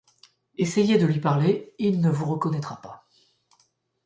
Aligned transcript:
Essayez 0.57 0.97
de 0.97 1.05
lui 1.05 1.19
parler, 1.19 1.75
il 1.77 2.01
ne 2.01 2.09
vous 2.09 2.25
reconnaîtra 2.25 2.81
pas. 2.81 3.05